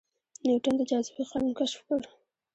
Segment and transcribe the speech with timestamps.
[0.45, 2.01] نیوټن د جاذبې قانون کشف کړ